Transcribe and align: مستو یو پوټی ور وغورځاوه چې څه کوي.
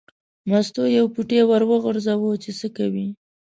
مستو 0.49 0.81
یو 0.97 1.05
پوټی 1.13 1.39
ور 1.45 1.63
وغورځاوه 1.71 2.29
چې 2.43 2.51
څه 2.59 2.67
کوي. 2.77 3.07